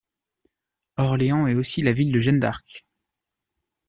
[0.97, 2.87] Orléans est aussi la ville de Jeanne d'Arc.